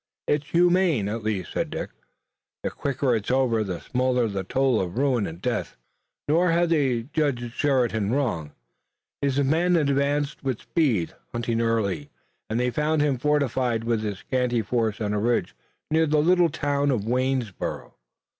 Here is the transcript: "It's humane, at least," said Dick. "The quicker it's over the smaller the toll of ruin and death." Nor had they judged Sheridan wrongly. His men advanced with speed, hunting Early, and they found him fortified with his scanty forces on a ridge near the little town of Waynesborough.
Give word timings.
"It's 0.27 0.47
humane, 0.49 1.07
at 1.09 1.21
least," 1.21 1.51
said 1.51 1.69
Dick. 1.69 1.91
"The 2.63 2.71
quicker 2.71 3.15
it's 3.15 3.29
over 3.29 3.63
the 3.63 3.79
smaller 3.81 4.27
the 4.27 4.43
toll 4.43 4.81
of 4.81 4.97
ruin 4.97 5.27
and 5.27 5.39
death." 5.39 5.77
Nor 6.27 6.49
had 6.49 6.69
they 6.69 7.03
judged 7.13 7.53
Sheridan 7.53 8.11
wrongly. 8.11 8.49
His 9.21 9.37
men 9.43 9.75
advanced 9.75 10.43
with 10.43 10.59
speed, 10.61 11.13
hunting 11.33 11.61
Early, 11.61 12.09
and 12.49 12.59
they 12.59 12.71
found 12.71 13.03
him 13.03 13.19
fortified 13.19 13.83
with 13.83 14.01
his 14.01 14.17
scanty 14.17 14.63
forces 14.63 15.01
on 15.01 15.13
a 15.13 15.19
ridge 15.19 15.55
near 15.91 16.07
the 16.07 16.17
little 16.17 16.49
town 16.49 16.89
of 16.89 17.05
Waynesborough. 17.05 17.93